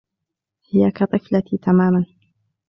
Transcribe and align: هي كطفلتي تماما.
هي 0.69 0.91
كطفلتي 0.91 1.57
تماما. 1.57 2.05